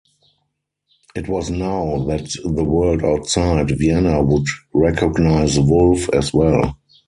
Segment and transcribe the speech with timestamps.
[1.15, 6.75] It was now that the world outside Vienna would recognize Wolf as well.